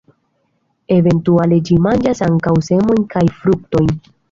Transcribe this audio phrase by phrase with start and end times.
[0.95, 3.97] Eventuale ĝi manĝas ankaŭ semojn kaj fruktojn.